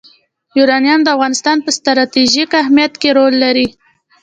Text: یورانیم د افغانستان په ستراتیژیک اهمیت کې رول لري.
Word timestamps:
یورانیم 0.57 0.99
د 1.03 1.07
افغانستان 1.15 1.57
په 1.65 1.69
ستراتیژیک 1.77 2.51
اهمیت 2.61 2.93
کې 3.01 3.09
رول 3.17 3.33
لري. 3.43 3.67